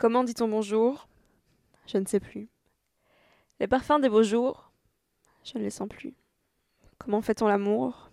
[0.00, 1.10] Comment dit-on bonjour?
[1.86, 2.48] Je ne sais plus.
[3.60, 4.72] Les parfums des beaux jours?
[5.44, 6.14] Je ne les sens plus.
[6.96, 8.08] Comment fait-on l'amour?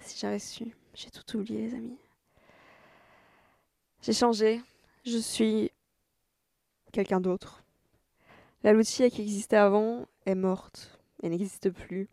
[0.00, 0.74] Si j'avais su.
[0.94, 1.98] J'ai tout oublié, les amis.
[4.00, 4.62] J'ai changé.
[5.04, 5.70] Je suis
[6.92, 7.62] quelqu'un d'autre.
[8.62, 10.98] La Lucia qui existait avant est morte.
[11.22, 12.08] Elle n'existe plus.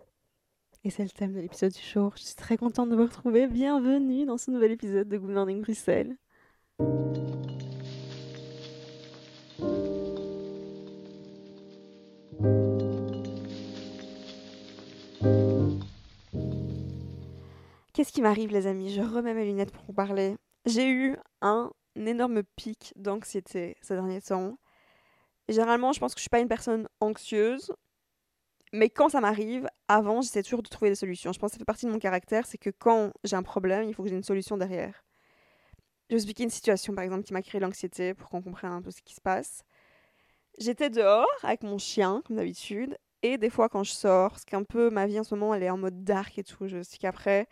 [0.83, 2.11] Et c'est le thème de l'épisode du jour.
[2.17, 3.47] Je suis très contente de vous retrouver.
[3.47, 6.17] Bienvenue dans ce nouvel épisode de Good Morning Bruxelles.
[17.95, 18.93] Qu'est-ce qui m'arrive, les amis?
[18.93, 20.35] Je remets mes lunettes pour vous parler.
[20.65, 24.57] J'ai eu un énorme pic d'anxiété ces derniers temps.
[25.47, 27.73] Généralement, je pense que je suis pas une personne anxieuse,
[28.73, 31.31] mais quand ça m'arrive, avant, j'essaie toujours de trouver des solutions.
[31.31, 33.87] Je pense que ça fait partie de mon caractère, c'est que quand j'ai un problème,
[33.87, 35.05] il faut que j'ai une solution derrière.
[36.09, 38.73] Je vais vous expliquer une situation, par exemple, qui m'a créé l'anxiété pour qu'on comprenne
[38.73, 39.63] un peu ce qui se passe.
[40.57, 44.63] J'étais dehors avec mon chien, comme d'habitude, et des fois quand je sors, parce qu'un
[44.63, 46.97] peu ma vie en ce moment, elle est en mode dark et tout, je sais
[46.97, 47.47] qu'après,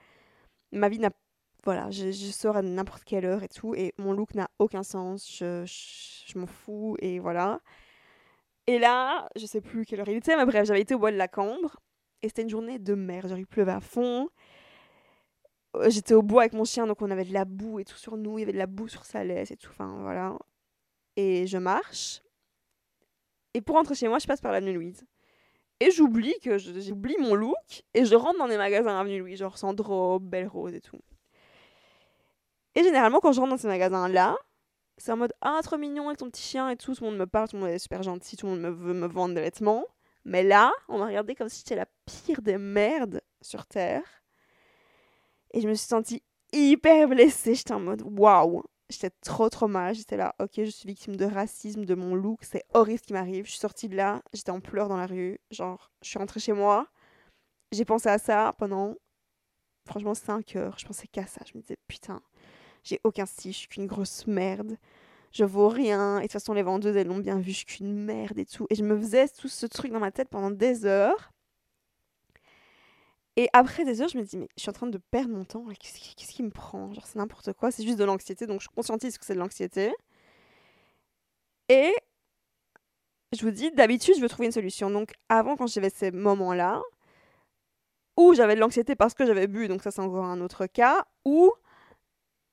[0.73, 1.11] ma vie n'a
[1.65, 5.33] voilà, je, sors à n'importe quelle heure et tout, et mon look n'a aucun sens,
[5.33, 7.61] je, je, m'en fous, et voilà.
[8.67, 11.11] Et là, je sais plus quelle heure il était, mais bref, j'avais été au bois
[11.11, 11.79] de la Cambre,
[12.21, 14.29] et c'était une journée de merde, genre il pleuvait à fond.
[15.77, 17.95] Euh, j'étais au bois avec mon chien, donc on avait de la boue et tout
[17.95, 20.37] sur nous, il y avait de la boue sur sa laisse et tout, enfin voilà.
[21.15, 22.21] Et je marche,
[23.53, 25.05] et pour rentrer chez moi, je passe par l'avenue Louise.
[25.79, 29.57] Et j'oublie que j'oublie mon look et je rentre dans des magasins Avenue Louis, genre
[29.57, 30.99] Sandro, Belle Rose et tout.
[32.75, 34.35] Et généralement, quand je rentre dans ces magasins-là,
[34.97, 36.95] c'est en mode Ah, trop mignon avec ton petit chien et tout.
[36.95, 38.69] Tout le monde me parle, tout le monde est super gentil, tout le monde me
[38.69, 39.85] veut me vendre des vêtements.
[40.25, 44.03] Mais là, on m'a regardé comme si j'étais la pire des merdes sur Terre.
[45.53, 47.55] Et je me suis sentie hyper blessée.
[47.55, 48.63] J'étais en mode Waouh,
[48.93, 49.95] J'étais trop trop mal.
[49.95, 52.39] J'étais là, ok, je suis victime de racisme, de mon look.
[52.43, 53.45] C'est horrible ce qui m'arrive.
[53.45, 55.39] Je suis sortie de là, j'étais en pleurs dans la rue.
[55.51, 56.87] Genre, je suis rentrée chez moi.
[57.71, 58.95] J'ai pensé à ça pendant,
[59.87, 60.77] franchement, 5 heures.
[60.77, 61.41] Je pensais qu'à ça.
[61.51, 62.21] Je me disais, putain,
[62.83, 64.77] j'ai aucun style, je suis qu'une grosse merde.
[65.31, 66.17] Je vaux rien.
[66.19, 68.45] Et de toute façon, les vendeuses, elles l'ont bien vu, je suis qu'une merde et
[68.45, 68.67] tout.
[68.69, 71.32] Et je me faisais tout ce truc dans ma tête pendant des heures.
[73.35, 75.43] Et après des heures, je me dis, mais je suis en train de perdre mon
[75.43, 75.65] temps.
[75.79, 76.91] Qu'est-ce qui, me prend?
[77.03, 77.71] C'est n'importe quoi.
[77.71, 78.45] C'est juste de l'anxiété.
[78.45, 79.91] Donc, je conscientise que c'est de l'anxiété.
[81.69, 81.93] Et
[83.33, 84.91] je vous dis, d'habitude, je veux trouver une solution.
[84.91, 86.81] Donc, avant, quand j'avais ces moments-là,
[88.17, 91.05] où j'avais de l'anxiété parce que j'avais bu, donc ça, c'est encore un autre cas,
[91.25, 91.51] ou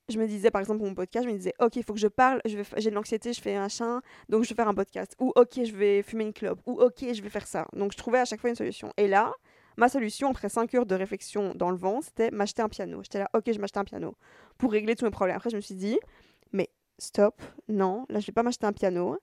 [0.09, 1.99] je me disais, par exemple, pour mon podcast, je me disais, ok, il faut que
[1.99, 5.15] je parle, j'ai de l'anxiété, je fais un chien, donc je vais faire un podcast.
[5.19, 6.59] Ou ok, je vais fumer une clope.
[6.65, 7.67] Ou ok, je vais faire ça.
[7.73, 8.91] Donc, je trouvais à chaque fois une solution.
[8.97, 9.33] Et là,
[9.81, 13.01] Ma solution, après 5 heures de réflexion dans le vent, c'était m'acheter un piano.
[13.01, 14.15] J'étais là, ok, je m'acheter un piano
[14.59, 15.35] pour régler tous mes problèmes.
[15.35, 15.97] Après, je me suis dit,
[16.51, 16.69] mais
[16.99, 19.17] stop, non, là, je vais pas m'acheter un piano.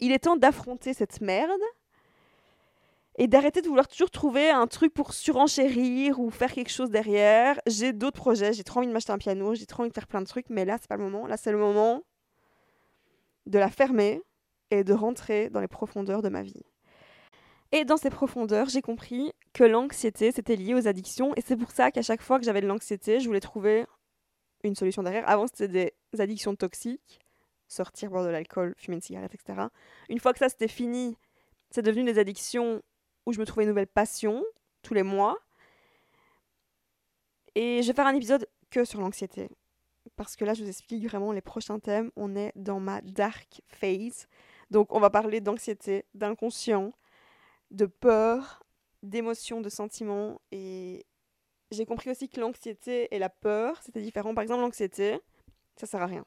[0.00, 1.60] Il est temps d'affronter cette merde
[3.18, 7.60] et d'arrêter de vouloir toujours trouver un truc pour surenchérir ou faire quelque chose derrière.
[7.66, 10.06] J'ai d'autres projets, j'ai trop envie de m'acheter un piano, j'ai trop envie de faire
[10.06, 11.26] plein de trucs, mais là, c'est pas le moment.
[11.26, 12.02] Là, c'est le moment
[13.44, 14.22] de la fermer
[14.70, 16.64] et de rentrer dans les profondeurs de ma vie.
[17.72, 21.34] Et dans ces profondeurs, j'ai compris que l'anxiété, c'était lié aux addictions.
[21.36, 23.84] Et c'est pour ça qu'à chaque fois que j'avais de l'anxiété, je voulais trouver
[24.64, 25.28] une solution derrière.
[25.28, 27.20] Avant, c'était des addictions toxiques.
[27.68, 29.66] Sortir, boire de l'alcool, fumer une cigarette, etc.
[30.08, 31.18] Une fois que ça, c'était fini,
[31.70, 32.82] c'est devenu des addictions
[33.26, 34.42] où je me trouvais une nouvelle passion
[34.82, 35.36] tous les mois.
[37.54, 39.50] Et je vais faire un épisode que sur l'anxiété.
[40.16, 42.10] Parce que là, je vous explique vraiment les prochains thèmes.
[42.16, 44.28] On est dans ma dark phase.
[44.70, 46.92] Donc, on va parler d'anxiété, d'inconscient,
[47.70, 48.64] de peur,
[49.02, 50.40] d'émotions, de sentiments.
[50.52, 51.06] Et
[51.70, 54.34] j'ai compris aussi que l'anxiété et la peur, c'était différent.
[54.34, 55.20] Par exemple, l'anxiété,
[55.76, 56.24] ça sert à rien.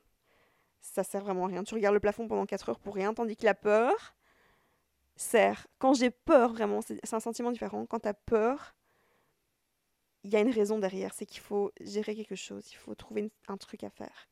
[0.81, 1.63] Ça sert vraiment à rien.
[1.63, 4.15] Tu regardes le plafond pendant 4 heures pour rien, tandis que la peur
[5.15, 5.67] sert.
[5.77, 7.85] Quand j'ai peur, vraiment, c'est un sentiment différent.
[7.85, 8.75] Quand tu as peur,
[10.23, 11.13] il y a une raison derrière.
[11.13, 12.71] C'est qu'il faut gérer quelque chose.
[12.71, 14.27] Il faut trouver un truc à faire.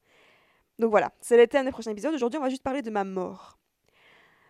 [0.80, 2.14] Donc voilà, c'est le thème des prochains épisodes.
[2.14, 3.60] Aujourd'hui, on va juste parler de ma mort.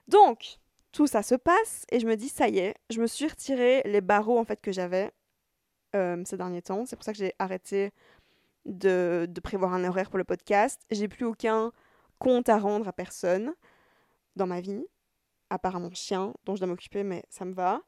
[0.07, 0.59] Donc,
[0.91, 3.81] tout ça se passe et je me dis ça y est, je me suis retiré
[3.85, 5.11] les barreaux en fait que j'avais
[5.95, 6.85] euh, ces derniers temps.
[6.85, 7.91] C'est pour ça que j'ai arrêté
[8.65, 10.81] de, prévoir un horaire pour le podcast.
[10.91, 11.71] J'ai plus aucun
[12.19, 13.53] compte à rendre à personne
[14.35, 14.85] dans ma vie,
[15.49, 15.59] à
[15.93, 17.81] chien dont je dois m'occuper, mais ça me va.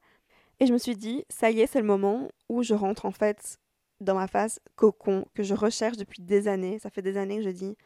[0.60, 3.12] Et je me suis dit, ça y est, c'est le moment où je rentre en
[3.12, 3.58] fait
[4.00, 6.78] dans ma phase cocon que je recherche depuis des années.
[6.78, 7.76] Ça fait des années que je dis,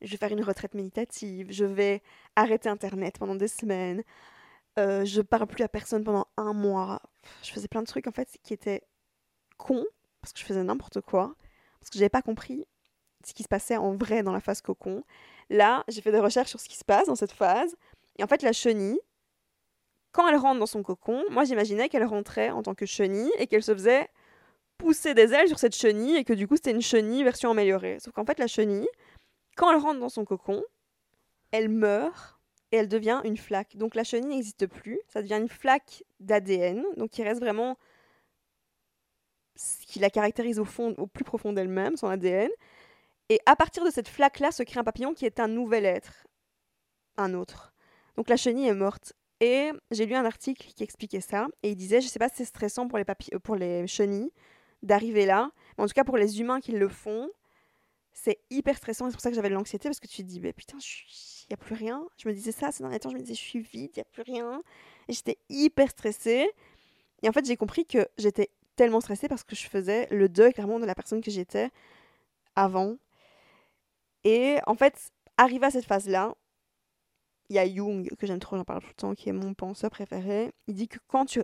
[0.00, 2.02] je vais faire une retraite méditative, je vais
[2.36, 4.02] arrêter Internet pendant des semaines,
[4.78, 7.00] euh, je parle plus à personne pendant un mois.
[7.42, 8.82] Je faisais plein de trucs en fait qui étaient
[9.56, 9.84] cons
[10.20, 11.34] parce que je faisais n'importe quoi
[11.84, 12.66] parce que j'avais pas compris
[13.26, 15.04] ce qui se passait en vrai dans la phase cocon.
[15.50, 17.76] Là, j'ai fait des recherches sur ce qui se passe dans cette phase.
[18.16, 18.98] Et en fait, la chenille,
[20.12, 23.46] quand elle rentre dans son cocon, moi j'imaginais qu'elle rentrait en tant que chenille et
[23.46, 24.08] qu'elle se faisait
[24.78, 27.98] pousser des ailes sur cette chenille et que du coup c'était une chenille version améliorée.
[28.00, 28.88] Sauf qu'en fait la chenille,
[29.56, 30.62] quand elle rentre dans son cocon,
[31.50, 32.33] elle meurt
[32.74, 33.76] et elle devient une flaque.
[33.76, 37.78] Donc la chenille n'existe plus, ça devient une flaque d'ADN, donc qui reste vraiment
[39.54, 42.50] ce qui la caractérise au fond, au plus profond d'elle-même, son ADN.
[43.28, 46.26] Et à partir de cette flaque-là se crée un papillon qui est un nouvel être,
[47.16, 47.72] un autre.
[48.16, 49.12] Donc la chenille est morte.
[49.38, 52.38] Et j'ai lu un article qui expliquait ça, et il disait, je sais pas si
[52.38, 53.04] c'est stressant pour les,
[53.34, 54.32] euh, pour les chenilles
[54.82, 57.30] d'arriver là, mais en tout cas pour les humains qui le font,
[58.12, 60.28] c'est hyper stressant, et c'est pour ça que j'avais de l'anxiété, parce que tu te
[60.28, 60.78] dis, mais putain,
[61.44, 62.06] il n'y a plus rien.
[62.16, 64.02] Je me disais ça ces derniers temps, je me disais, je suis vide, il n'y
[64.02, 64.62] a plus rien.
[65.08, 66.50] Et j'étais hyper stressée.
[67.22, 70.52] Et en fait, j'ai compris que j'étais tellement stressée parce que je faisais le deuil
[70.52, 71.70] clairement de la personne que j'étais
[72.56, 72.96] avant.
[74.24, 76.34] Et en fait, arrivé à cette phase-là,
[77.50, 79.54] il y a Jung, que j'aime trop, j'en parle tout le temps, qui est mon
[79.54, 80.52] penseur préféré.
[80.66, 81.42] Il dit que quand tu...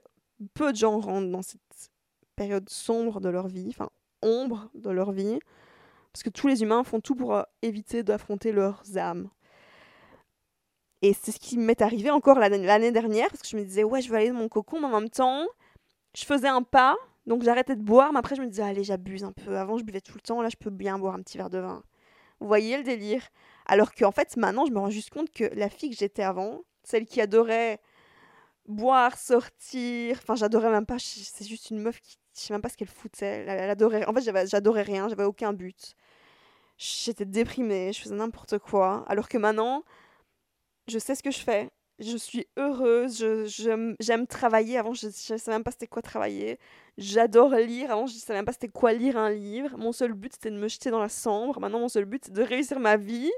[0.55, 1.91] peu de gens rentrent dans cette
[2.37, 3.91] période sombre de leur vie, enfin
[4.23, 5.39] ombre de leur vie,
[6.13, 9.29] parce que tous les humains font tout pour euh, éviter d'affronter leurs âmes.
[11.03, 14.03] Et c'est ce qui m'est arrivé encore l'année dernière, parce que je me disais, ouais,
[14.03, 15.47] je vais aller dans mon cocon, mais en même temps,
[16.15, 19.25] je faisais un pas, donc j'arrêtais de boire, mais après je me disais, allez, j'abuse
[19.25, 19.57] un peu.
[19.57, 21.59] Avant, je buvais tout le temps, là, je peux bien boire un petit verre de
[21.59, 21.83] vin.
[22.41, 23.23] Vous voyez le délire
[23.67, 26.63] Alors qu'en fait, maintenant, je me rends juste compte que la fille que j'étais avant,
[26.83, 27.81] celle qui adorait
[28.67, 32.69] boire, sortir, enfin, j'adorais même pas, c'est juste une meuf qui, je sais même pas
[32.69, 33.45] ce qu'elle foutait.
[33.47, 35.95] Elle, adorait, en fait, j'adorais rien, j'avais aucun but.
[36.79, 39.05] J'étais déprimée, je faisais n'importe quoi.
[39.09, 39.85] Alors que maintenant,
[40.89, 41.69] je sais ce que je fais.
[41.99, 44.79] Je suis heureuse, j'aime je, travailler.
[44.79, 46.59] Avant, je ne savais même pas c'était quoi travailler.
[46.97, 47.91] J'adore lire.
[47.91, 49.77] Avant, je ne savais même pas c'était quoi lire un livre.
[49.77, 51.61] Mon seul but, c'était de me jeter dans la sombre.
[51.61, 53.31] Maintenant, mon seul but, c'est de réussir ma vie.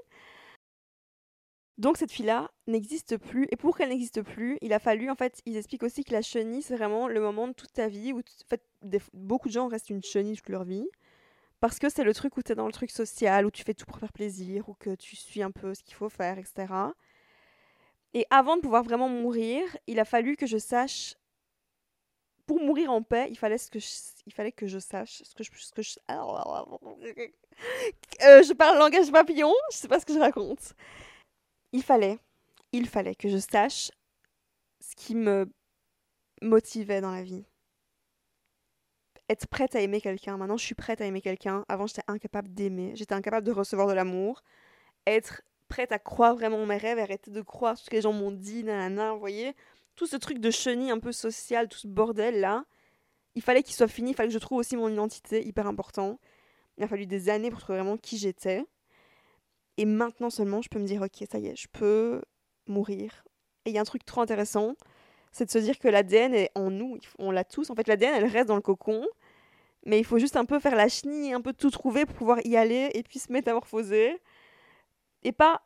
[1.79, 3.49] Donc cette fille-là n'existe plus.
[3.51, 6.23] Et pour qu'elle n'existe plus, il a fallu, en fait, ils expliquent aussi que la
[6.23, 8.63] chenille, c'est vraiment le moment de toute ta vie où, en fait,
[9.13, 10.87] beaucoup de gens restent une chenille toute leur vie.
[11.61, 13.75] Parce que c'est le truc où tu es dans le truc social, où tu fais
[13.75, 16.67] tout pour faire plaisir, ou que tu suis un peu ce qu'il faut faire, etc.
[18.15, 21.17] Et avant de pouvoir vraiment mourir, il a fallu que je sache.
[22.47, 23.87] Pour mourir en paix, il fallait, que, je,
[24.27, 25.51] il fallait que je sache ce que je.
[25.51, 25.99] Je,
[28.27, 30.75] euh, je parle langage papillon, je sais pas ce que je raconte.
[31.73, 32.19] Il fallait,
[32.73, 33.91] il fallait que je sache
[34.81, 35.49] ce qui me
[36.43, 37.45] motivait dans la vie.
[39.29, 40.37] Être prête à aimer quelqu'un.
[40.37, 41.65] Maintenant, je suis prête à aimer quelqu'un.
[41.69, 42.93] Avant, j'étais incapable d'aimer.
[42.97, 44.43] J'étais incapable de recevoir de l'amour.
[45.07, 45.43] Être
[45.73, 48.63] prête à croire vraiment mes rêves, arrêter de croire ce que les gens m'ont dit,
[48.63, 49.55] nanana, vous voyez
[49.97, 52.67] Tout ce truc de chenille un peu social, tout ce bordel là,
[53.35, 56.21] il fallait qu'il soit fini, il fallait que je trouve aussi mon identité, hyper important.
[56.77, 58.67] Il a fallu des années pour trouver vraiment qui j'étais.
[59.79, 62.21] Et maintenant seulement, je peux me dire, ok, ça y est, je peux
[62.67, 63.25] mourir.
[63.65, 64.75] Et il y a un truc trop intéressant,
[65.31, 67.71] c'est de se dire que l'ADN est en nous, on l'a tous.
[67.71, 69.07] En fait, l'ADN, elle reste dans le cocon,
[69.87, 72.45] mais il faut juste un peu faire la chenille, un peu tout trouver pour pouvoir
[72.45, 74.21] y aller et puis se métamorphoser
[75.23, 75.63] et pas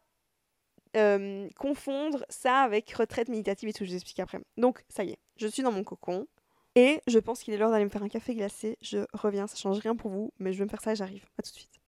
[0.97, 4.41] euh, confondre ça avec retraite méditative et tout, je vous explique après.
[4.57, 6.27] Donc, ça y est, je suis dans mon cocon.
[6.75, 8.77] Et je pense qu'il est l'heure d'aller me faire un café glacé.
[8.83, 11.25] Je reviens, ça change rien pour vous, mais je vais me faire ça et j'arrive.
[11.39, 11.81] À tout de suite.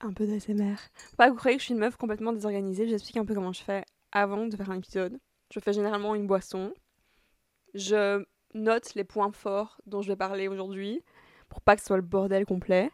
[0.00, 0.76] Un peu d'ASMR.
[1.18, 2.88] Pas que vous croyez que je suis une meuf complètement désorganisée.
[2.88, 5.20] J'explique un peu comment je fais avant de faire un épisode.
[5.52, 6.72] Je fais généralement une boisson.
[7.74, 11.02] Je note les points forts dont je vais parler aujourd'hui
[11.50, 12.90] pour pas que ce soit le bordel complet.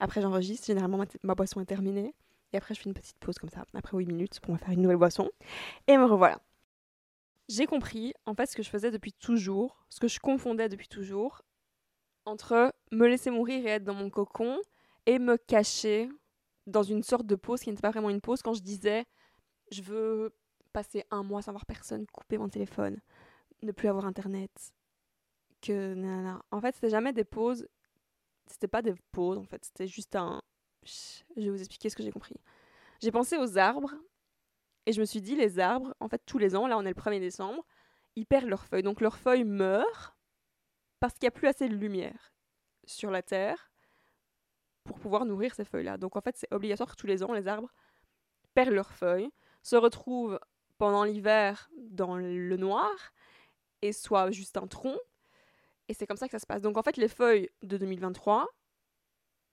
[0.00, 0.66] Après, j'enregistre.
[0.66, 2.14] Généralement, ma, boisson est terminée.
[2.52, 4.70] Et après, je fais une petite pause comme ça, après 8 minutes, pour me faire
[4.70, 5.30] une nouvelle boisson.
[5.86, 6.40] Et me revoilà.
[7.48, 10.88] J'ai compris, en fait, ce que je faisais depuis toujours, ce que je confondais depuis
[10.88, 11.42] toujours,
[12.24, 14.58] entre me laisser mourir et être dans mon cocon,
[15.06, 16.08] et me cacher
[16.66, 19.04] dans une sorte de pause qui n'était pas vraiment une pause, quand je disais,
[19.70, 20.34] je veux
[20.72, 23.00] passer un mois sans voir personne, couper mon téléphone,
[23.62, 24.50] ne plus avoir internet,
[25.60, 26.42] que nanana.
[26.50, 27.66] En fait, c'était jamais des pauses
[28.50, 30.42] c'était pas des pauses en fait, c'était juste un.
[30.84, 32.36] Je vais vous expliquer ce que j'ai compris.
[33.00, 33.94] J'ai pensé aux arbres
[34.86, 36.94] et je me suis dit, les arbres, en fait, tous les ans, là on est
[36.94, 37.64] le 1er décembre,
[38.16, 38.82] ils perdent leurs feuilles.
[38.82, 40.16] Donc leurs feuilles meurent
[41.00, 42.34] parce qu'il n'y a plus assez de lumière
[42.84, 43.70] sur la terre
[44.84, 45.96] pour pouvoir nourrir ces feuilles-là.
[45.96, 47.72] Donc en fait, c'est obligatoire tous les ans, les arbres
[48.54, 49.30] perdent leurs feuilles,
[49.62, 50.40] se retrouvent
[50.78, 52.90] pendant l'hiver dans le noir
[53.82, 54.98] et soit juste un tronc
[55.90, 56.62] et c'est comme ça que ça se passe.
[56.62, 58.46] Donc en fait, les feuilles de 2023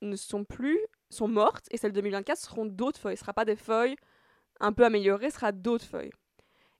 [0.04, 0.80] ne sont plus,
[1.10, 3.18] sont mortes, et celles de 2024 seront d'autres feuilles.
[3.18, 3.96] Ce ne sera pas des feuilles
[4.60, 6.12] un peu améliorées, ce sera d'autres feuilles.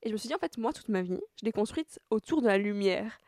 [0.02, 2.40] Et je me suis dit, en fait, moi, toute ma vie, je l'ai construite autour
[2.40, 3.18] de la lumière.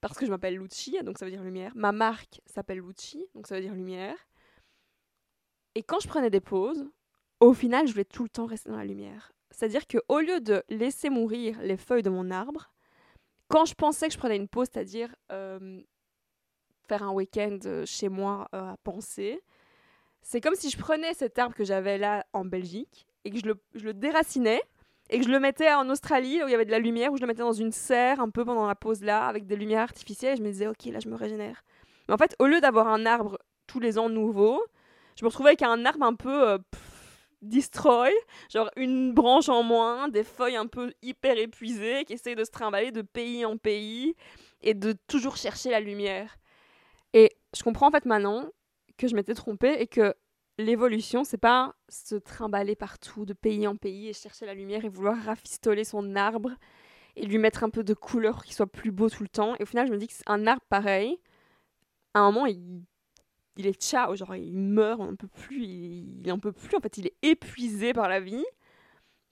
[0.00, 1.70] Parce que je m'appelle Lucci, donc ça veut dire lumière.
[1.76, 4.18] Ma marque s'appelle Lucci, donc ça veut dire lumière.
[5.76, 6.90] Et quand je prenais des pauses,
[7.38, 9.30] au final, je voulais tout le temps rester dans la lumière.
[9.52, 12.72] C'est-à-dire qu'au lieu de laisser mourir les feuilles de mon arbre,
[13.48, 15.80] quand je pensais que je prenais une pause, c'est-à-dire euh,
[16.88, 19.40] faire un week-end euh, chez moi euh, à penser,
[20.22, 23.84] c'est comme si je prenais cet arbre que j'avais là en Belgique et que je
[23.84, 24.62] le, déracinais
[25.10, 27.16] et que je le mettais en Australie où il y avait de la lumière, où
[27.16, 29.82] je le mettais dans une serre un peu pendant la pause là avec des lumières
[29.82, 31.62] artificielles et je me disais ok là je me régénère.
[32.08, 33.38] Mais en fait au lieu d'avoir un arbre
[33.68, 34.64] tous les ans nouveau,
[35.16, 36.58] je me retrouvais avec un arbre un peu
[37.42, 38.12] destroy,
[38.50, 42.50] genre une branche en moins, des feuilles un peu hyper épuisées qui essayent de se
[42.50, 44.14] trimballer de pays en pays
[44.62, 46.36] et de toujours chercher la lumière.
[47.12, 48.48] Et je comprends en fait maintenant
[48.96, 50.14] que je m'étais trompée et que
[50.58, 54.88] l'évolution, c'est pas se trimballer partout de pays en pays et chercher la lumière et
[54.88, 56.50] vouloir rafistoler son arbre
[57.16, 59.54] et lui mettre un peu de couleur qu'il soit plus beau tout le temps.
[59.58, 61.18] Et au final, je me dis que c'est un arbre pareil.
[62.14, 62.82] À un moment, il
[63.56, 66.76] il est ciao, genre il meurt, on ne peut plus, il, il en peut plus,
[66.76, 68.44] en fait il est épuisé par la vie.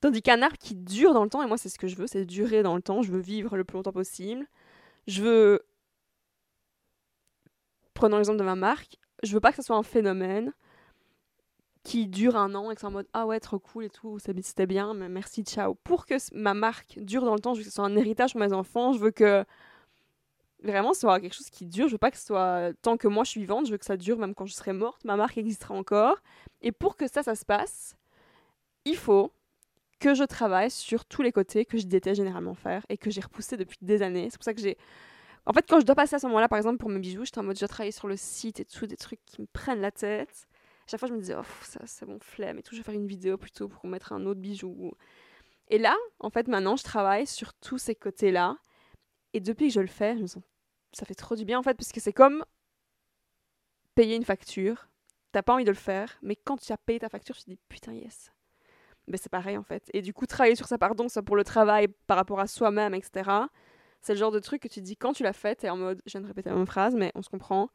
[0.00, 2.06] Tandis qu'un arbre qui dure dans le temps, et moi c'est ce que je veux,
[2.06, 4.46] c'est durer dans le temps, je veux vivre le plus longtemps possible.
[5.06, 5.66] Je veux,
[7.94, 10.52] prenons l'exemple de ma marque, je veux pas que ce soit un phénomène
[11.84, 14.18] qui dure un an et que c'est en mode ah ouais trop cool et tout,
[14.18, 15.74] c'était bien, mais merci, ciao.
[15.74, 18.32] Pour que ma marque dure dans le temps, je veux que ce soit un héritage
[18.32, 19.44] pour mes enfants, je veux que
[20.64, 21.86] vraiment soit quelque chose qui dure.
[21.88, 23.84] Je veux pas que ce soit tant que moi je suis vivante, je veux que
[23.84, 25.04] ça dure même quand je serai morte.
[25.04, 26.18] Ma marque existera encore.
[26.62, 27.96] Et pour que ça, ça se passe,
[28.84, 29.32] il faut
[30.00, 33.20] que je travaille sur tous les côtés que je déteste généralement faire et que j'ai
[33.20, 34.28] repoussé depuis des années.
[34.30, 34.76] C'est pour ça que j'ai.
[35.46, 37.38] En fait, quand je dois passer à ce moment-là, par exemple, pour mes bijoux, j'étais
[37.38, 39.90] en mode, je travailler sur le site et tout, des trucs qui me prennent la
[39.90, 40.46] tête.
[40.86, 42.94] chaque fois, je me disais, oh, ça, c'est bon, flemme et tout, je vais faire
[42.94, 44.92] une vidéo plutôt pour mettre un autre bijou.
[45.68, 48.56] Et là, en fait, maintenant, je travaille sur tous ces côtés-là.
[49.34, 50.42] Et depuis que je le fais, je me sens
[50.94, 52.44] ça fait trop du bien en fait, parce que c'est comme
[53.94, 54.88] payer une facture.
[55.32, 57.50] T'as pas envie de le faire, mais quand tu as payé ta facture, tu te
[57.50, 58.30] dis putain, yes.
[59.06, 59.90] Ben, c'est pareil en fait.
[59.92, 62.94] Et du coup, travailler sur ça, pardon, ça pour le travail par rapport à soi-même,
[62.94, 63.30] etc.
[64.00, 66.00] C'est le genre de truc que tu dis quand tu l'as fait, t'es en mode,
[66.06, 67.68] je viens de répéter la même phrase, mais on se comprend.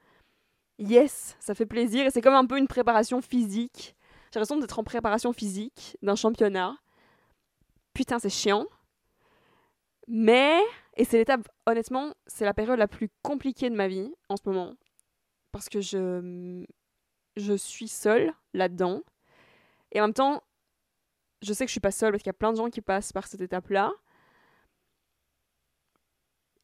[0.79, 3.95] Yes, ça fait plaisir et c'est comme un peu une préparation physique.
[4.31, 6.77] J'ai l'impression d'être en préparation physique d'un championnat.
[7.93, 8.67] Putain, c'est chiant.
[10.07, 10.59] Mais
[10.99, 14.41] et c'est l'étape, honnêtement, c'est la période la plus compliquée de ma vie en ce
[14.45, 14.73] moment.
[15.53, 16.65] Parce que je,
[17.37, 19.03] je suis seule là-dedans.
[19.93, 20.43] Et en même temps,
[21.41, 22.81] je sais que je suis pas seule parce qu'il y a plein de gens qui
[22.81, 23.93] passent par cette étape-là.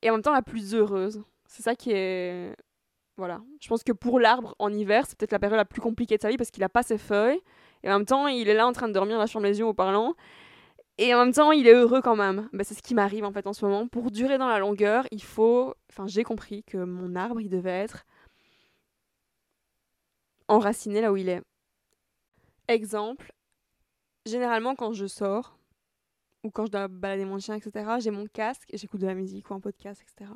[0.02, 1.24] Et en même temps, la plus heureuse.
[1.48, 2.54] C'est ça qui est.
[3.16, 3.42] Voilà.
[3.62, 6.22] Je pense que pour l'arbre, en hiver, c'est peut-être la période la plus compliquée de
[6.22, 7.40] sa vie parce qu'il a pas ses feuilles.
[7.84, 9.66] Et en même temps, il est là en train de dormir la chambre des yeux
[9.66, 10.14] au parlant.
[10.98, 12.50] Et en même temps, il est heureux quand même.
[12.54, 13.88] Bah, c'est ce qui m'arrive en fait en ce moment.
[13.88, 15.76] Pour durer dans la longueur, il faut.
[15.92, 18.06] Enfin, j'ai compris que mon arbre, il devait être
[20.48, 21.42] enraciné là où il est.
[22.68, 23.34] Exemple,
[24.26, 25.58] généralement quand je sors
[26.44, 29.50] ou quand je dois balader mon chien, etc., j'ai mon casque j'écoute de la musique
[29.50, 30.32] ou un podcast, etc.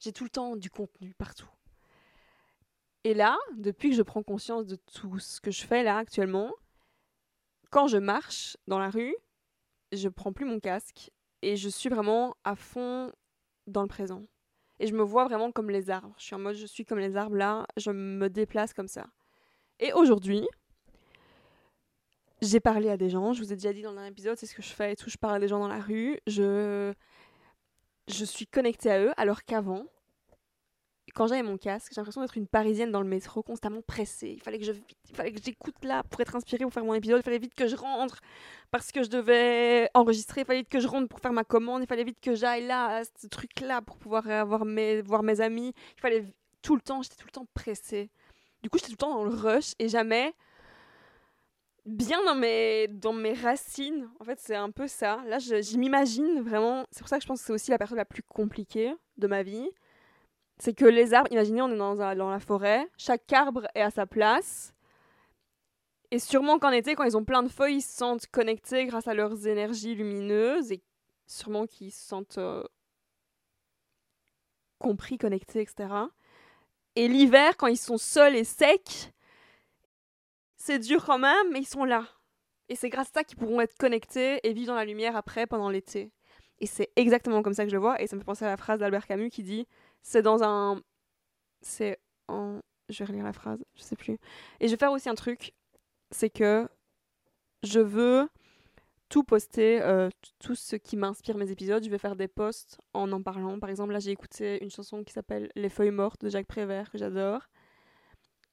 [0.00, 1.48] J'ai tout le temps du contenu partout.
[3.04, 6.52] Et là, depuis que je prends conscience de tout ce que je fais là actuellement,
[7.70, 9.14] quand je marche dans la rue,
[9.92, 11.10] je prends plus mon casque
[11.42, 13.12] et je suis vraiment à fond
[13.66, 14.24] dans le présent.
[14.80, 16.14] Et je me vois vraiment comme les arbres.
[16.18, 19.06] Je suis en mode, je suis comme les arbres là, je me déplace comme ça.
[19.78, 20.46] Et aujourd'hui,
[22.40, 24.54] j'ai parlé à des gens, je vous ai déjà dit dans un épisode, c'est ce
[24.54, 26.92] que je fais et tout, je parle à des gens dans la rue, je,
[28.08, 29.86] je suis connectée à eux, alors qu'avant,
[31.14, 34.34] quand j'avais mon casque, j'ai l'impression d'être une parisienne dans le métro, constamment pressée.
[34.36, 36.94] Il fallait que je, il fallait que j'écoute là pour être inspirée pour faire mon
[36.94, 37.20] épisode.
[37.20, 38.20] Il fallait vite que je rentre
[38.70, 40.42] parce que je devais enregistrer.
[40.42, 41.82] Il fallait vite que je rentre pour faire ma commande.
[41.82, 45.72] Il fallait vite que j'aille là, ce truc-là, pour pouvoir voir mes amis.
[45.96, 46.24] Il fallait
[46.62, 48.10] tout le temps, j'étais tout le temps pressée.
[48.62, 50.32] Du coup, j'étais tout le temps dans le rush et jamais
[51.84, 54.08] bien dans mes, dans mes racines.
[54.20, 55.20] En fait, c'est un peu ça.
[55.26, 56.86] Là, je, je m'imagine vraiment.
[56.90, 59.26] C'est pour ça que je pense que c'est aussi la période la plus compliquée de
[59.26, 59.68] ma vie
[60.58, 63.90] c'est que les arbres, imaginez, on est dans, dans la forêt, chaque arbre est à
[63.90, 64.72] sa place.
[66.10, 69.08] Et sûrement qu'en été, quand ils ont plein de feuilles, ils se sentent connectés grâce
[69.08, 70.82] à leurs énergies lumineuses et
[71.26, 72.62] sûrement qu'ils se sentent euh,
[74.78, 75.88] compris, connectés, etc.
[76.96, 79.10] Et l'hiver, quand ils sont seuls et secs,
[80.56, 82.06] c'est dur quand même, mais ils sont là.
[82.68, 85.46] Et c'est grâce à ça qu'ils pourront être connectés et vivre dans la lumière après,
[85.46, 86.12] pendant l'été.
[86.60, 88.00] Et c'est exactement comme ça que je le vois.
[88.00, 89.66] Et ça me fait penser à la phrase d'Albert Camus qui dit
[90.02, 90.80] c'est dans un.
[91.62, 92.60] C'est en.
[92.88, 94.18] Je vais relire la phrase, je sais plus.
[94.60, 95.54] Et je vais faire aussi un truc,
[96.10, 96.68] c'est que
[97.62, 98.28] je veux
[99.08, 101.84] tout poster, euh, tout ce qui m'inspire mes épisodes.
[101.84, 103.58] Je vais faire des posts en en parlant.
[103.60, 106.90] Par exemple, là, j'ai écouté une chanson qui s'appelle Les feuilles mortes de Jacques Prévert,
[106.90, 107.42] que j'adore.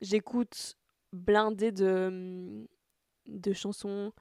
[0.01, 0.75] J'écoute
[1.11, 2.67] blindé de,
[3.25, 4.13] de chansons,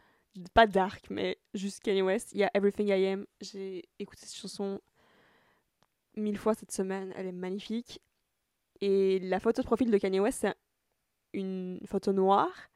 [0.55, 2.31] pas dark, mais juste Kanye West.
[2.33, 3.27] Il y a Everything I Am.
[3.41, 4.81] J'ai écouté cette chanson
[6.19, 7.13] mille fois cette semaine.
[7.17, 8.01] Elle est magnifique.
[8.81, 10.55] Et la photo de profil de Kanye West, c'est
[11.33, 12.69] une photo noire.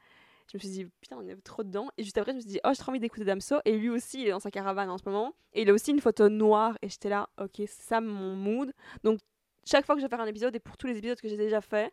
[0.50, 1.88] Je me suis dit, putain, on est trop dedans.
[1.96, 3.56] Et juste après, je me suis dit, oh, j'ai trop envie d'écouter Damso.
[3.64, 5.34] Et lui aussi, il est dans sa caravane en ce moment.
[5.52, 6.76] Et il a aussi une photo noire.
[6.82, 8.72] Et j'étais là, ok, ça mon mood.
[9.04, 9.20] Donc,
[9.64, 11.36] chaque fois que je vais faire un épisode, et pour tous les épisodes que j'ai
[11.36, 11.92] déjà fait,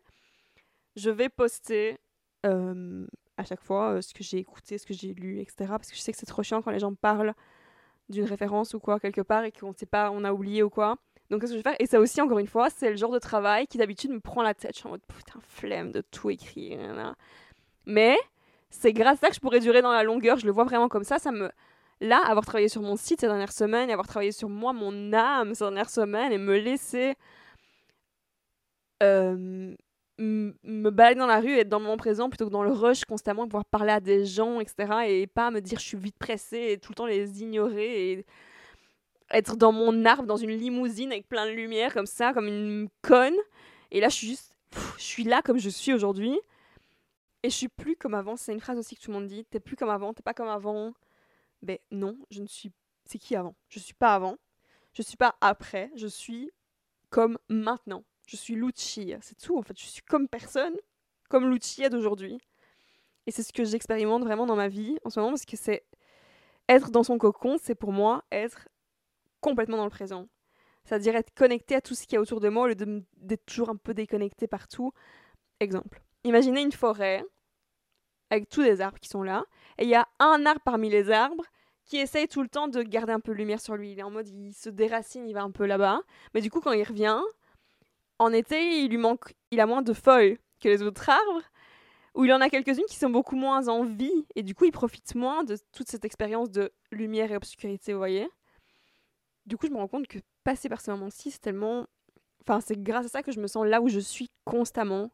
[0.96, 1.98] je vais poster
[2.44, 5.66] euh, à chaque fois euh, ce que j'ai écouté, ce que j'ai lu, etc.
[5.68, 7.34] Parce que je sais que c'est trop chiant quand les gens parlent
[8.08, 10.98] d'une référence ou quoi quelque part et qu'on sait pas, on a oublié ou quoi.
[11.30, 11.76] Donc, qu'est-ce que je vais faire?
[11.78, 14.42] Et ça aussi, encore une fois, c'est le genre de travail qui d'habitude me prend
[14.42, 14.72] la tête.
[14.74, 17.14] Je suis en mode putain, flemme de tout écrire.
[17.86, 18.16] Mais
[18.70, 20.38] c'est grâce à ça que je pourrais durer dans la longueur.
[20.38, 21.18] Je le vois vraiment comme ça.
[21.18, 21.50] Ça me.
[22.00, 25.54] Là, avoir travaillé sur mon site ces dernières semaines, avoir travaillé sur moi, mon âme
[25.54, 27.14] ces dernières semaines, et me laisser
[29.02, 29.74] euh,
[30.20, 33.04] me balader dans la rue, être dans le moment présent plutôt que dans le rush
[33.04, 34.92] constamment, pouvoir parler à des gens, etc.
[35.08, 38.26] Et pas me dire je suis vite pressée et tout le temps les ignorer et
[39.30, 42.88] être dans mon arbre, dans une limousine avec plein de lumière comme ça, comme une
[43.02, 43.36] conne.
[43.90, 44.56] Et là, je suis juste,
[44.98, 46.38] je suis là comme je suis aujourd'hui.
[47.42, 48.36] Et je suis plus comme avant.
[48.36, 49.44] C'est une phrase aussi que tout le monde dit.
[49.46, 50.92] T'es plus comme avant, t'es pas comme avant.
[51.62, 52.72] Ben non, je ne suis.
[53.06, 53.54] C'est qui avant?
[53.68, 54.36] Je suis pas avant.
[54.92, 55.90] Je suis pas après.
[55.96, 56.50] Je suis
[57.08, 58.04] comme maintenant.
[58.26, 59.18] Je suis Lucia.
[59.22, 59.78] C'est tout en fait.
[59.78, 60.74] Je suis comme personne,
[61.28, 62.38] comme Lucia d'aujourd'hui.
[63.26, 65.84] Et c'est ce que j'expérimente vraiment dans ma vie en ce moment parce que c'est
[66.68, 68.68] être dans son cocon, c'est pour moi être
[69.40, 70.28] complètement dans le présent.
[70.84, 73.46] C'est-à-dire être connecté à tout ce qu'il y a autour de moi au lieu d'être
[73.46, 74.92] toujours un peu déconnecté partout.
[75.60, 76.02] Exemple.
[76.24, 77.24] Imaginez une forêt
[78.30, 79.44] avec tous les arbres qui sont là,
[79.78, 81.44] et il y a un arbre parmi les arbres
[81.84, 83.92] qui essaye tout le temps de garder un peu de lumière sur lui.
[83.92, 86.00] Il est en mode, il se déracine, il va un peu là-bas.
[86.34, 87.20] Mais du coup, quand il revient,
[88.20, 91.42] en été, il lui manque, il a moins de feuilles que les autres arbres,
[92.14, 94.72] ou il en a quelques-unes qui sont beaucoup moins en vie, et du coup, il
[94.72, 98.28] profite moins de toute cette expérience de lumière et obscurité, vous voyez.
[99.50, 101.86] Du coup, je me rends compte que passer par ce moment-ci, c'est tellement.
[102.42, 105.10] Enfin, c'est grâce à ça que je me sens là où je suis constamment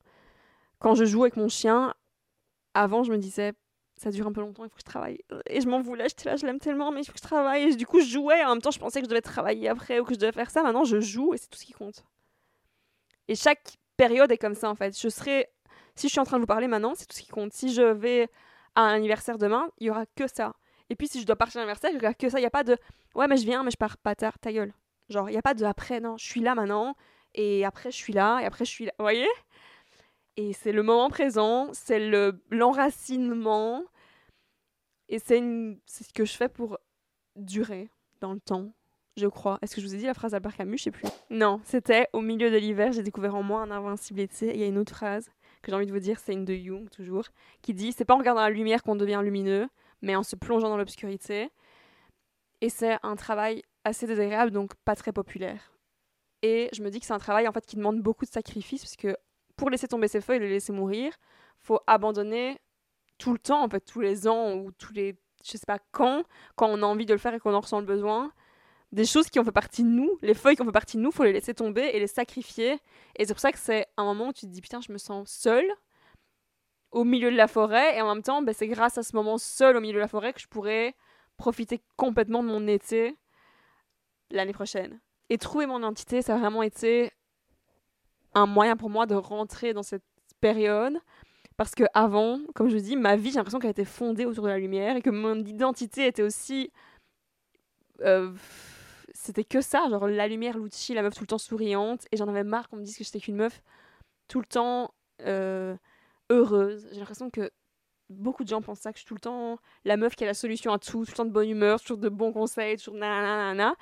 [0.79, 1.95] quand je joue avec mon chien,
[2.75, 3.55] avant, je me disais,
[3.97, 5.19] ça dure un peu longtemps, il faut que je travaille.
[5.47, 7.63] Et je m'en voulais, je l'aime tellement, mais il faut que je travaille.
[7.63, 10.01] Et du coup, je jouais, en même temps, je pensais que je devais travailler après
[10.01, 10.63] ou que je devais faire ça.
[10.63, 12.05] Maintenant, je joue et c'est tout ce qui compte.
[13.29, 15.01] Et chaque période est comme ça, en fait.
[15.01, 15.49] Je serai.
[15.95, 17.55] Si je suis en train de vous parler maintenant, c'est tout ce qui compte.
[17.55, 18.29] Si je vais
[18.75, 20.55] à un anniversaire demain, il y aura que ça.
[20.91, 22.39] Et puis, si je dois partir à l'anniversaire, aura que ça.
[22.39, 22.77] Il n'y a pas de.
[23.15, 24.73] Ouais, mais je viens, mais je pars pas tard, ta gueule.
[25.09, 26.17] Genre, il n'y a pas de après, non.
[26.17, 26.95] Je suis là maintenant.
[27.35, 28.41] Et après, je suis là.
[28.41, 28.93] Et après, je suis là.
[28.99, 29.29] Vous voyez?
[30.37, 33.83] Et c'est le moment présent, c'est le l'enracinement.
[35.09, 35.41] Et c'est
[35.87, 36.79] ce que je fais pour
[37.37, 37.89] durer
[38.21, 38.73] dans le temps,
[39.17, 39.59] je crois.
[39.63, 40.79] Est-ce que je vous ai dit la phrase d'Albert Camus?
[40.79, 41.07] Je sais plus.
[41.31, 44.53] Non, c'était au milieu de l'hiver, j'ai découvert en moi un invincibilité.
[44.53, 45.31] Il y a une autre phrase
[45.63, 47.25] que j'ai envie de vous dire, c'est une de Jung toujours,
[47.63, 49.69] qui dit c'est pas en regardant la lumière qu'on devient lumineux,
[50.03, 51.51] mais en se plongeant dans l'obscurité.
[52.61, 55.73] Et c'est un travail assez désagréable, donc pas très populaire.
[56.43, 58.83] Et je me dis que c'est un travail en fait qui demande beaucoup de sacrifices,
[58.83, 59.17] parce que
[59.57, 61.13] pour laisser tomber ses feuilles et les laisser mourir,
[61.59, 62.59] faut abandonner
[63.19, 66.25] tout le temps, en fait, tous les ans ou tous les, je sais pas quand,
[66.55, 68.33] quand on a envie de le faire et qu'on en ressent le besoin,
[68.93, 71.03] des choses qui ont fait partie de nous, les feuilles qui ont fait partie de
[71.03, 72.79] nous, faut les laisser tomber et les sacrifier.
[73.17, 74.99] Et c'est pour ça que c'est un moment où tu te dis putain, je me
[74.99, 75.67] sens seule
[76.97, 79.37] au milieu de la forêt et en même temps, ben, c'est grâce à ce moment
[79.37, 80.95] seul au milieu de la forêt que je pourrais
[81.37, 83.19] profiter complètement de mon été
[84.31, 84.99] l'année prochaine.
[85.29, 87.13] Et trouver mon identité, ça a vraiment été
[88.33, 90.05] un moyen pour moi de rentrer dans cette
[90.41, 90.99] période.
[91.59, 94.49] Parce que avant, comme je dis, ma vie, j'ai l'impression qu'elle était fondée autour de
[94.49, 96.73] la lumière et que mon identité était aussi.
[98.01, 98.33] Euh,
[99.13, 102.07] c'était que ça, genre la lumière, l'outil, la meuf tout le temps souriante.
[102.11, 103.63] Et j'en avais marre qu'on me dise que j'étais qu'une meuf
[104.29, 105.77] tout le temps euh,
[106.31, 106.87] heureuse.
[106.93, 107.51] J'ai l'impression que
[108.09, 110.27] beaucoup de gens pensent ça, que je suis tout le temps la meuf qui a
[110.27, 112.95] la solution à tout, tout le temps de bonne humeur, toujours de bons conseils, toujours
[112.95, 113.75] nanana.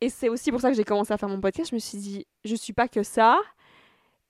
[0.00, 1.70] Et c'est aussi pour ça que j'ai commencé à faire mon podcast.
[1.70, 3.38] Je me suis dit, je suis pas que ça.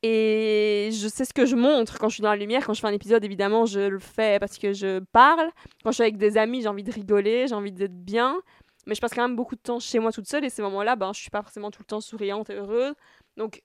[0.03, 2.67] Et je sais ce que je montre quand je suis dans la lumière.
[2.67, 5.49] Quand je fais un épisode, évidemment, je le fais parce que je parle.
[5.83, 8.39] Quand je suis avec des amis, j'ai envie de rigoler, j'ai envie d'être bien.
[8.87, 10.45] Mais je passe quand même beaucoup de temps chez moi toute seule.
[10.45, 12.95] Et ces moments-là, ben, je suis pas forcément tout le temps souriante et heureuse.
[13.39, 13.63] Donc,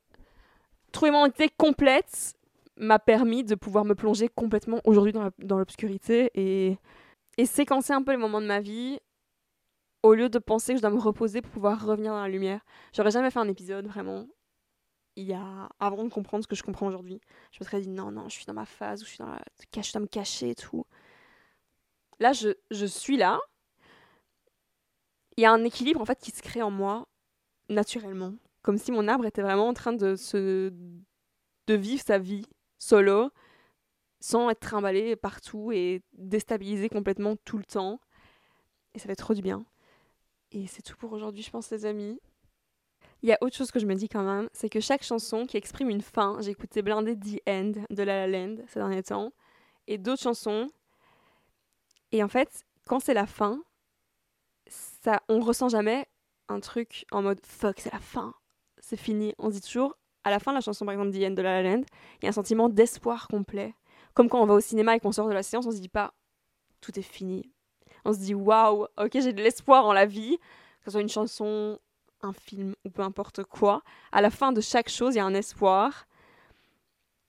[0.94, 2.37] trouver mon identité complète
[2.78, 6.78] m'a permis de pouvoir me plonger complètement aujourd'hui dans l'obscurité et,
[7.46, 9.00] séquencer un peu les moments de ma vie
[10.04, 12.62] au lieu de penser que je dois me reposer pour pouvoir revenir dans la lumière.
[12.94, 14.26] J'aurais jamais fait un épisode vraiment
[15.16, 17.20] il y a avant de comprendre ce que je comprends aujourd'hui.
[17.52, 19.28] Je me serais dit non non, je suis dans ma phase où je suis dans
[19.28, 19.42] la
[19.76, 20.86] je dois me cacher et tout.
[22.20, 23.40] Là, je, je suis là.
[25.36, 27.08] Il y a un équilibre en fait qui se crée en moi
[27.70, 30.72] naturellement, comme si mon arbre était vraiment en train de se
[31.68, 32.46] de vivre sa vie
[32.80, 33.32] solo
[34.20, 38.00] sans être trimballé partout et déstabilisé complètement tout le temps.
[38.94, 39.66] Et ça fait trop du bien.
[40.52, 42.20] Et c'est tout pour aujourd'hui, je pense, les amis.
[43.22, 45.46] Il y a autre chose que je me dis quand même, c'est que chaque chanson
[45.46, 49.04] qui exprime une fin, j'ai écouté Blinded The End de La La Land ces derniers
[49.04, 49.34] temps,
[49.88, 50.70] et d'autres chansons.
[52.12, 53.62] Et en fait, quand c'est la fin,
[54.68, 56.08] ça, on ressent jamais
[56.48, 58.34] un truc en mode fuck, c'est la fin,
[58.78, 59.34] c'est fini.
[59.40, 61.70] On dit toujours, à la fin de la chanson par exemple The de La La
[61.70, 61.84] Land,
[62.22, 63.74] il y a un sentiment d'espoir complet.
[64.14, 65.90] Comme quand on va au cinéma et qu'on sort de la séance, on se dit
[65.90, 66.14] pas
[66.82, 67.50] tout est fini.
[68.04, 71.10] On se dit waouh, ok, j'ai de l'espoir en la vie, que ce soit une
[71.10, 71.80] chanson,
[72.22, 73.84] un film ou peu importe quoi.
[74.12, 76.08] À la fin de chaque chose, il y a un espoir.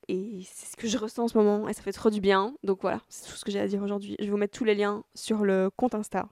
[0.08, 2.54] Et c'est ce que je ressens en ce moment et ça fait trop du bien.
[2.64, 4.16] Donc voilà, c'est tout ce que j'ai à dire aujourd'hui.
[4.18, 6.28] Je vais vous mettre tous les liens sur le compte Insta.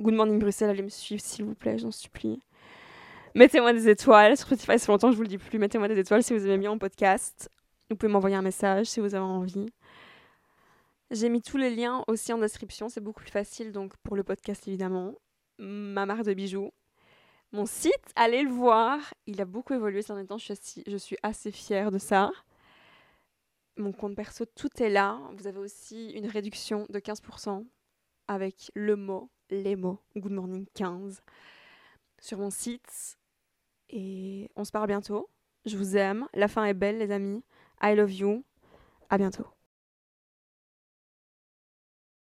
[0.00, 2.42] Good Morning Bruxelles, allez me suivre s'il vous plaît, j'en supplie.
[3.34, 5.58] Mettez-moi des étoiles sur Spotify, c'est longtemps je vous le dis plus.
[5.58, 7.48] Mettez-moi des étoiles si vous aimez bien mon podcast.
[7.88, 9.66] Vous pouvez m'envoyer un message si vous avez envie.
[11.12, 14.24] J'ai mis tous les liens aussi en description, c'est beaucoup plus facile donc pour le
[14.24, 15.14] podcast évidemment.
[15.58, 16.72] Ma marque de bijoux.
[17.52, 18.98] Mon site, allez le voir.
[19.26, 22.30] Il a beaucoup évolué ces derniers temps, je suis assez fière de ça.
[23.76, 25.18] Mon compte perso, tout est là.
[25.36, 27.64] Vous avez aussi une réduction de 15%
[28.28, 31.22] avec le mot, les mots, Good Morning 15
[32.20, 33.18] sur mon site.
[33.92, 35.28] Et on se parle bientôt.
[35.66, 36.26] Je vous aime.
[36.34, 37.42] La fin est belle, les amis.
[37.82, 38.44] I love you.
[39.08, 39.46] À bientôt.